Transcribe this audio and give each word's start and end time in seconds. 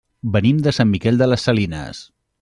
Venim 0.35 0.61
de 0.67 0.71
Sant 0.77 0.89
Miquel 0.93 1.19
de 1.23 1.27
les 1.29 1.45
Salines. 1.49 2.01